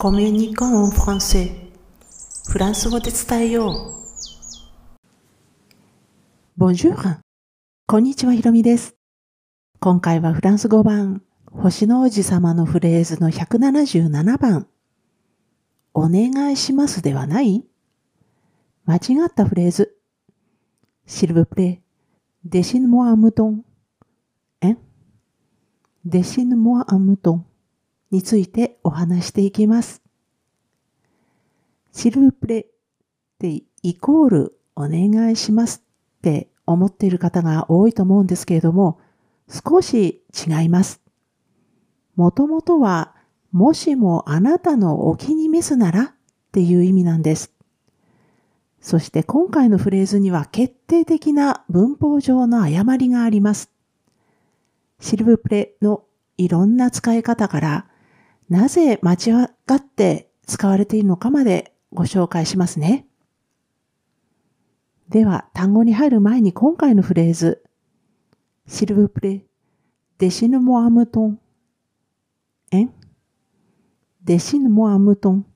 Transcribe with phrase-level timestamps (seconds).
[0.00, 1.50] コミュニコンフランセ
[2.48, 3.96] フランス語で伝えよう。
[6.56, 7.18] Bonjour!
[7.84, 8.94] こんにちは、ひろみです。
[9.80, 14.68] 今回はフランス語版、星の王子様のフレーズの177番。
[15.94, 17.64] お願いしますではない
[18.86, 19.96] 間違ったフレーズ。
[21.06, 21.82] シルブプレ、
[22.44, 23.64] デシヌモアムトン。
[24.60, 24.76] え
[26.04, 27.48] デシヌモアムトン。
[28.10, 30.02] についてお話していきます。
[31.92, 32.66] シルブプレっ
[33.38, 35.84] てイコールお願いします
[36.18, 38.98] って思っている方が多いと思うんですけれども、
[39.46, 41.02] 少し違います。
[42.16, 43.14] もともとは、
[43.52, 46.10] もしもあなたのお気に召すならっ
[46.52, 47.52] ていう意味なんです。
[48.80, 53.70] そして今回のフレーズには決定的な文法上の誤りがあります。
[54.98, 56.04] シルブプレの
[56.38, 57.86] いろんな使い方から
[58.48, 63.06] なぜ間違って使われているのかまでご紹介しますね。
[65.08, 67.62] では、単語に入る前に今回のフレーズ、
[68.66, 69.44] シルブプレ、
[70.18, 71.40] デシヌモアムトン、
[72.72, 72.88] え
[74.24, 75.46] デシヌモアムトン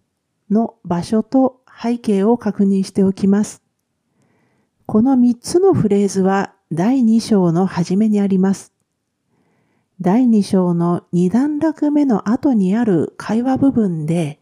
[0.51, 3.63] の場所と背景を確認しておきます。
[4.87, 8.72] この3つのフレーズは第2章の初めにあります。
[10.01, 14.41] 第2章の2段落目の後にある会話部分で、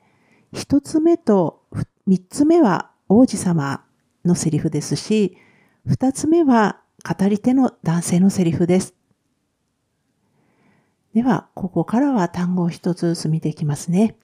[0.55, 1.63] 1つ目と
[2.09, 3.85] 3つ目は王子様
[4.25, 5.37] のセリフですし、
[5.89, 8.95] 2つ目は語り手の男性のセリフです。
[11.15, 14.17] では、ここからは単語を一つずつ見ていきますね。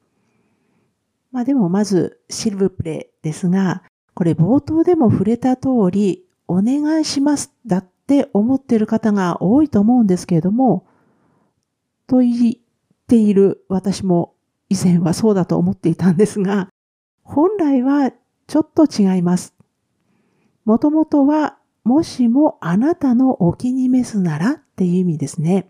[1.33, 3.83] まあでもまず、シルブプレイですが、
[4.15, 10.87] これ冒頭でも触れた通り、お願いしますだって思っている方が多いと思うんですけれども、
[12.07, 12.55] と言っ
[13.07, 14.35] ている私も
[14.69, 16.69] 以前はそうだと思っていたんですが、
[17.23, 18.13] 本来は
[18.47, 19.55] ちょっと違います。
[20.65, 25.69] もともとは、もしもあなたのお気に召すならっていう意味ですね。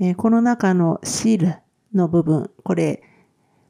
[0.00, 1.56] えー、この中のシール
[1.94, 3.02] の部分、これ、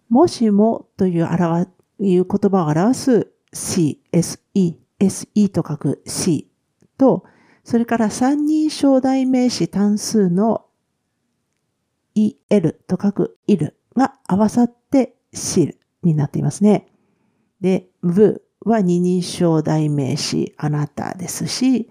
[0.09, 6.51] もしもという表いう言葉を表す C、SE、SE と書く C
[6.99, 7.25] と、
[7.65, 10.67] それから三人称代名詞単数の
[12.15, 16.87] el と書く il が合わさってシルになっていますね。
[17.61, 21.89] で、v は二人称代名詞あなたですし、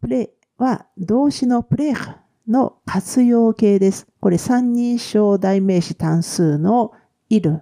[0.00, 2.16] プレは動詞のプレー
[2.48, 4.06] の活用形です。
[4.20, 6.92] これ三人称代名詞単数の
[7.28, 7.60] il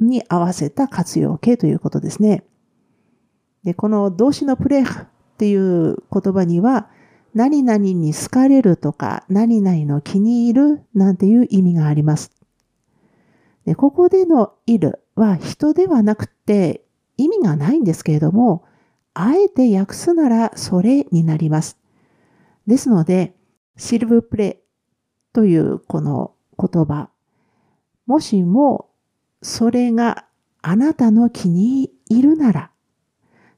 [0.00, 2.44] に合わせた活用形ということですね。
[3.64, 6.88] で、この動詞のプレーっていう言葉には、
[7.34, 12.30] 何々に好かれるとか、何々の気に入るなんていう意味があります。
[13.64, 16.84] でここでのいるは人ではなくて
[17.16, 18.64] 意味がないんですけれども、
[19.14, 21.78] あえて訳すならそれになります。
[22.66, 23.34] ですので、
[23.76, 24.62] シルブプレ
[25.32, 27.10] というこの言葉、
[28.06, 28.90] もしも
[29.42, 30.26] それが
[30.60, 32.70] あなたの気に入るなら、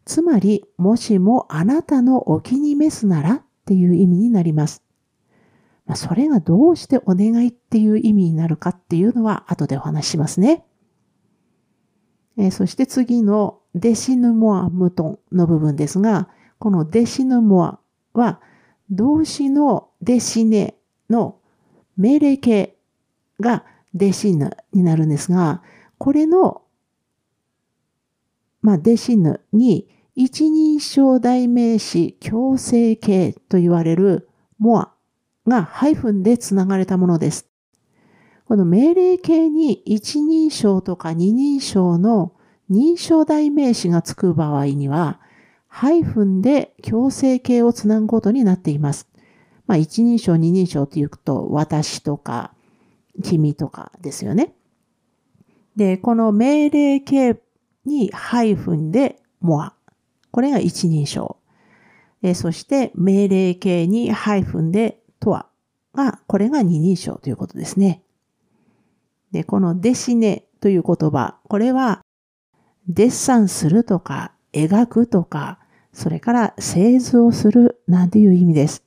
[0.05, 4.83] つまりもしもあなたのお気に召すならっていう意味になります。
[5.87, 10.65] まあ、それがどうしてお願いっていう意味になるかっていうのは後でお話ししますね。
[12.37, 17.79] えー、そして次のデシヌモアムトンの部分ですが、このデシヌモア
[18.13, 18.41] は
[18.91, 20.75] 動詞のデシネ
[21.09, 21.39] の
[21.97, 22.77] 命令形
[23.41, 23.65] が
[23.95, 25.63] デシヌになるんですが、
[25.97, 26.63] これの、
[28.61, 34.93] まあ、デシヌに一人称代名詞強制形と言われるモア
[35.47, 37.49] がハイフンでつながれたものです。
[38.47, 42.33] この命令形に一人称とか二人称の
[42.71, 45.21] 認証代名詞がつく場合には、
[45.67, 49.09] ハイフンで強制形をつなぐことになっています。
[49.67, 52.55] まあ、一人称、二人称というと、私とか、
[53.23, 54.55] 君とかですよね。
[55.75, 57.41] で、この命令形
[57.85, 59.75] にハイフンでモア。
[60.35, 61.37] これが一人称。
[62.21, 65.47] えそして命令形にハイフンでとは
[65.95, 68.03] が、これが二人称ということですね。
[69.31, 72.05] で、このデシネという言葉、これは
[72.89, 75.61] デッサンするとか描くとか、
[75.93, 78.83] それから製図をするなんていう意味です。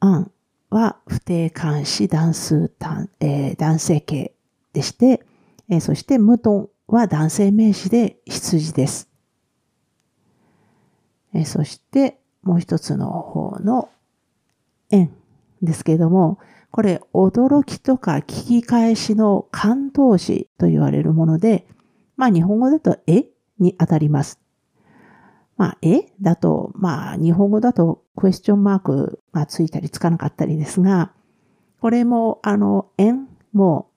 [0.00, 0.32] アン
[0.70, 4.32] は不定冠詞単数単、えー、男性形
[4.72, 5.26] でして、
[5.68, 9.07] えー、そしてムトンは男性名詞で羊です。
[11.34, 13.90] えそしてもう一つの方の
[14.90, 15.14] 円
[15.62, 16.38] ですけれども、
[16.70, 21.66] これ、驚きとか聞き返しの感動詞と言われるもので、
[22.16, 23.26] まあ日本語だとえ
[23.58, 24.40] に当たります。
[25.56, 31.12] まあ、えだと、まあ日本語だとクエスチョンマークがついたりつかなかったりですが、
[31.80, 33.88] これも、あの、円も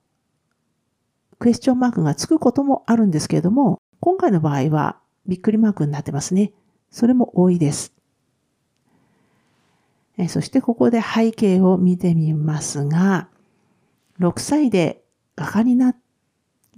[1.42, 6.52] クエスチョンマークがつくこともあるんですけれども、今回の場合はびっくりマークになってますね。
[6.92, 7.92] それも多いです。
[10.18, 13.28] えそしてここで背景を見てみますが、
[14.20, 15.02] 6歳で
[15.34, 15.96] 画家にな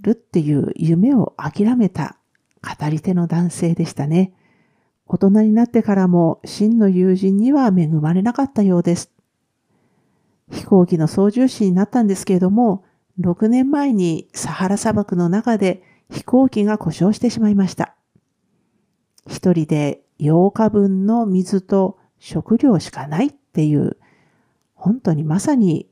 [0.01, 2.17] るっていう夢を諦めた
[2.63, 4.33] 語り手の男性でしたね。
[5.05, 9.11] 大人になってからも真の友人には恵まれなかったようです。
[10.51, 12.85] 飛行機の操縦士になったんですけれども、
[13.19, 17.95] 6年前にサハラ砂漠の中で飛行機が故障してしまいました。
[19.27, 23.97] 一人で8日分の水と食料しかないっていう、
[24.73, 25.89] 本当にまさに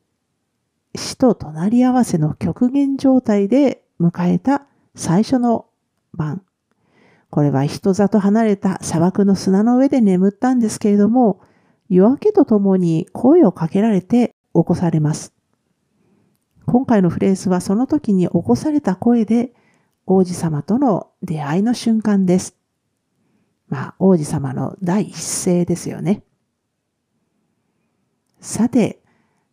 [0.96, 4.66] 死と隣り合わせの極限状態で迎えた
[4.96, 5.66] 最初の
[6.14, 6.44] 晩。
[7.30, 11.42] これは人里離れた砂漠の砂の上で眠ったんですけれども、
[11.90, 15.34] 夜明けとともに声をかけられて起こされます。
[16.66, 19.52] 今回のフレーズはその時に起こされた声で
[20.06, 22.56] 王子様との出会いの瞬間です。
[23.74, 26.22] まあ、王子様の第一声ですよね。
[28.40, 29.02] さて、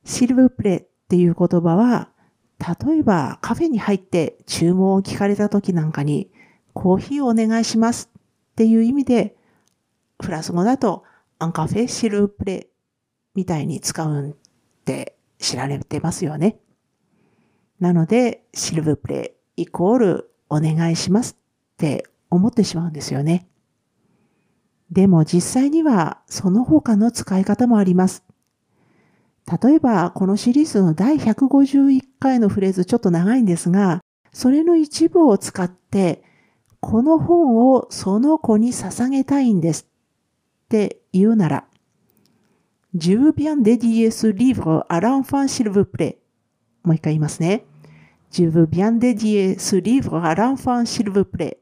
[0.05, 2.11] シルブプレっていう言葉は、
[2.58, 6.31] 例えばカフェに入って注文を聞かれた時なんかに、
[6.75, 9.37] コーヒーをお願いしますっていう意味で、
[10.23, 11.02] フランス語だと、
[11.38, 12.69] アンカフェシルプレ
[13.34, 14.34] みたいに使うんっ
[14.84, 16.61] て知られてますよね。
[17.78, 21.38] なので、シルブプレイコールお願いします
[21.73, 23.50] って思ってしまうんですよね。
[24.90, 28.25] でも実際にはその他の使い方もあります。
[29.62, 34.00] 例えば、このシリーズの第151回のフレーズちょっと長いんですが、
[34.32, 36.22] それの一部を使って、
[36.81, 39.88] この本をその子に捧げたいんです
[40.64, 41.64] って言うなら、
[42.94, 46.19] Je veux bien dédier ce livre à l'enfant s'il vous plaît.
[46.82, 47.64] もう一回言いますね。
[48.32, 51.58] Je veux bien dédier ce livre à l'enfant s'il vous plaît.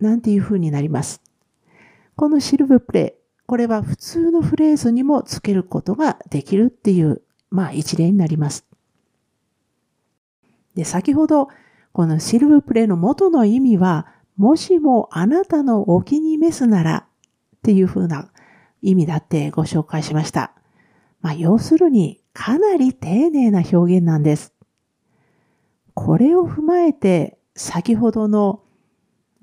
[0.00, 1.20] なんていう風になります。
[2.16, 8.66] このシルブプレイ、これは普通のフレーズにもつけることができるっていう、まあ一例になります。
[10.74, 11.48] で、先ほど、
[11.92, 14.06] このシルブプレイの元の意味は、
[14.36, 17.06] もしもあなたのお気に召すなら
[17.56, 18.30] っていう風な
[18.82, 20.52] 意味だってご紹介しました。
[21.20, 24.52] まあ要するにかなり丁寧な表現なんです。
[25.94, 28.60] これを踏まえて先ほどの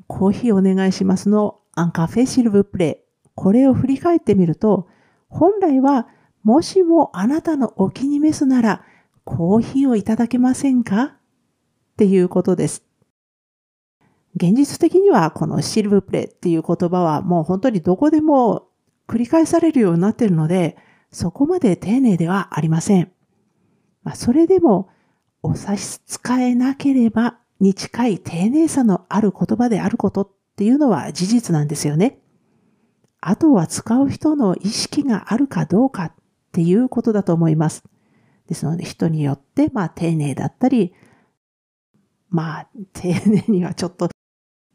[0.07, 3.30] コーヒーお願いしますのアンカフェシルブプレイ。
[3.33, 4.88] これを振り返ってみると、
[5.30, 6.07] 本来は、
[6.44, 8.83] もしもあなたのお気に召すなら、
[9.24, 11.04] コーヒーをいただけませんか？
[11.04, 11.12] っ
[11.98, 12.83] ていうことです。
[14.36, 18.68] 現実的にはこのシルブプレイっていう言葉はもう本当にどこでも
[19.07, 20.78] 繰り返されるようになっているので、
[21.12, 23.12] そこまで丁寧ではありません。
[24.04, 24.89] まあ、それでも、
[25.42, 30.31] お差し支えなければに近い丁寧さのある言葉であること
[30.62, 32.19] っていうのは事実なんですよね。
[33.19, 36.13] あとは使う人の意識があるかどうかっ
[36.52, 37.84] ていうことだと思います。
[38.48, 40.94] ですので人によって、まあ丁寧だったり、
[42.30, 44.09] まあ丁寧にはちょっと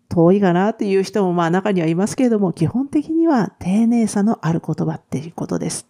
[0.09, 5.87] 遠いかなっていう人もまあ中にはいますけれども、基本的には丁寧さのある言葉っていうことです。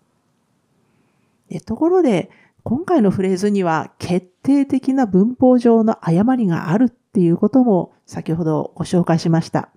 [1.48, 2.28] でところで、
[2.64, 9.70] 今回のフレーズには決定的な文法上の誤りがあるっていうことも先ほどご紹介しました。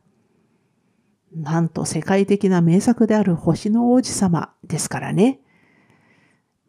[1.36, 5.39] なんと世界的な名作である星の王子様ですからね。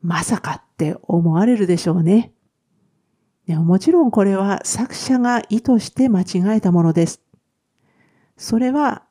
[0.02, 2.32] まさかって思われるでしょうね。
[3.46, 7.20] もちろんこれは作者が意図して間違えたものです。
[8.36, 9.02] それは、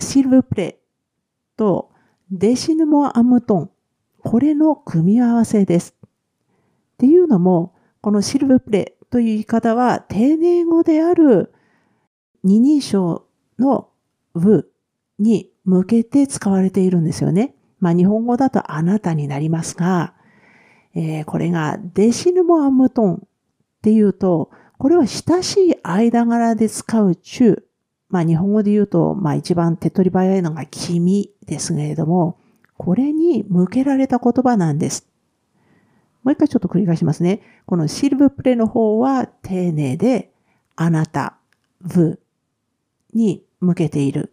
[0.00, 0.80] シルブプレ
[1.56, 1.90] と
[2.30, 3.70] デシヌモアムトン、
[4.22, 5.94] これの組み合わせです。
[6.04, 6.08] っ
[6.98, 11.52] ていうのも、このシルブプレという言い方は丁寧語である
[12.42, 13.24] 二人称
[13.58, 13.88] の
[14.34, 14.70] 部
[15.18, 17.54] に向けて使われているんですよね。
[17.80, 20.14] まあ日本語だとあなたになりますが、
[20.94, 23.18] えー、これがデシヌモアムトンっ
[23.82, 27.62] ていうと、これは親しい間柄で使う中。
[28.08, 32.38] まあ日本語で言うと、まあ一番手っ取り早いのが君ですけれども、
[32.76, 35.08] これに向けられた言葉なんです。
[36.22, 37.40] もう一回ちょっと繰り返しますね。
[37.66, 40.32] このシルブプレの方は丁寧で、
[40.76, 41.38] あなた、
[41.80, 42.20] ブ
[43.14, 44.32] に向けている。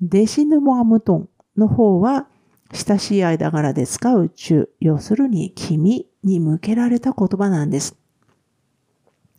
[0.00, 2.28] デシヌモアムトンの方は、
[2.72, 7.96] 親しい間柄で使う中、要するに君に向けられた言葉なんです。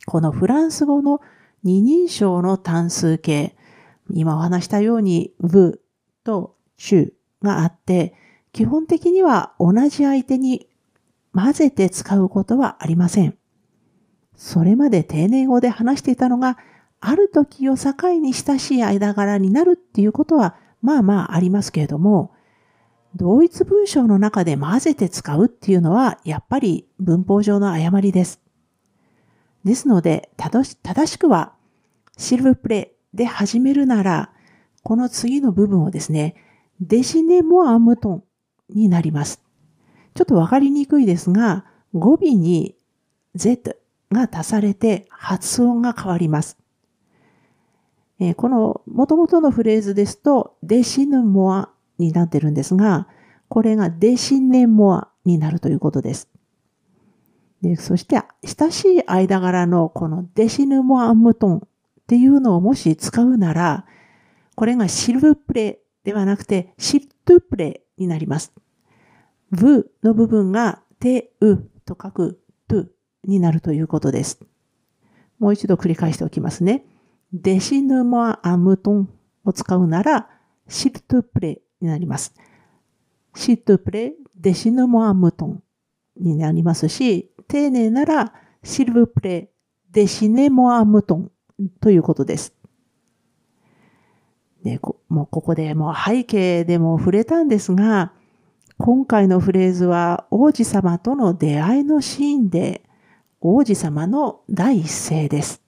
[0.05, 1.19] このフランス語の
[1.63, 3.55] 二人称の単数形、
[4.11, 5.81] 今お話したように、ブ
[6.23, 8.13] とチュがあって、
[8.53, 10.67] 基本的には同じ相手に
[11.33, 13.37] 混ぜて使うことはありません。
[14.35, 16.57] それまで丁寧語で話していたのが、
[16.99, 22.33] ある時を境に親しい間柄になるっていうことは、まあまあありますけれども、
[23.15, 28.41] 同一文章の中で混ぜて使うっていうのは、やっぱり文法上の誤りです。
[29.63, 30.65] ですので、正
[31.07, 31.53] しくは、
[32.17, 34.31] シルブプレで始めるなら、
[34.83, 36.35] この次の部分をですね、
[36.81, 38.23] デシネモアムトン
[38.69, 39.41] になります。
[40.13, 42.75] ちょっとわかりにくいですが、語尾に
[43.35, 43.77] Z
[44.11, 46.57] が足されて発音が変わります。
[48.19, 53.07] え、この元々のフレーズですと、デシヌモアになってるんですが、
[53.49, 56.29] これがデシネモアになるということです。
[57.61, 61.59] でそして、親しい間柄のこのデシヌモアムトンっ
[62.07, 63.85] ていうのをもし使うなら、
[64.55, 68.53] これがシルブプレではなくてシットプレになります。
[69.51, 72.87] ブの部分がテウと書くトゥ
[73.25, 74.39] になるということです。
[75.39, 76.85] もう一度繰り返しておきますね。
[77.41, 79.09] デシヌモアアムトン
[79.43, 80.29] を使うなら、
[80.69, 82.33] シルトゥプレになります。
[83.35, 85.63] シットゥプレ、デシヌモアムトン
[86.17, 89.51] になりますし、丁寧なら、シルブプレ、
[89.91, 91.31] デシネモアムトン
[91.81, 92.55] ということです。
[94.63, 98.13] で、もうここでもう背景でも触れたんですが、
[98.77, 102.81] 今回のフレーズは王子様との出会いのシーンで
[103.41, 105.64] 王子様の第一声です。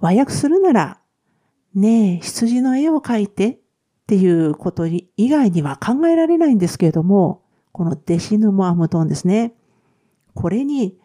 [0.00, 1.00] 和訳するなら、
[1.74, 3.58] ねえ、羊の絵を描いてっ
[4.06, 9.54] ていうこと以外には考えられないんですけれども、このデシヌモアムトンですね。
[10.34, 10.98] これに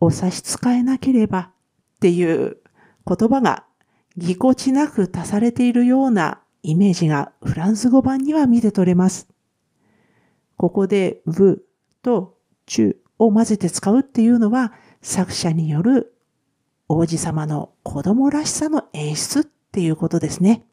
[0.00, 1.50] お差し支えなければ
[1.96, 2.58] っていう
[3.06, 3.64] 言葉が
[4.16, 9.28] ぎこちなく足されているようなイメージがフランス語版には見て取れます。
[10.56, 11.66] ここでブ
[12.02, 16.13] とチュを混ぜて使うっていうのは作者による
[16.88, 20.64] 王子様の子供らしさの演出っていうことですね。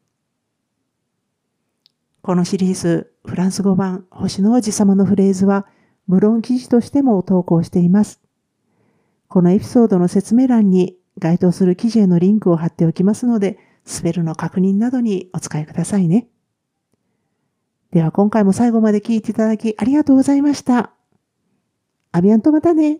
[2.21, 5.65] このシリーズ、フランス語版星の王子様のフレーズは、
[6.07, 8.21] 無論記事としても投稿しています。
[9.27, 16.27] このエピソードの説明欄に該当する記事へのリンクを貼っておきますので、スペルの確認などにお使いくださいね。
[17.91, 20.91] では今回も最後まで聞いていただきありがとうございました。
[22.11, 22.99] アビアンとまたね。